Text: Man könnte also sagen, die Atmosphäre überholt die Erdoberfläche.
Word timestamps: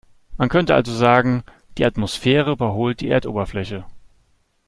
Man 0.35 0.49
könnte 0.49 0.73
also 0.73 0.91
sagen, 0.91 1.43
die 1.77 1.85
Atmosphäre 1.85 2.49
überholt 2.53 3.01
die 3.01 3.09
Erdoberfläche. 3.09 3.85